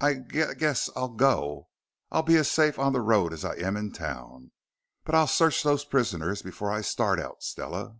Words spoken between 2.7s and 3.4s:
on the road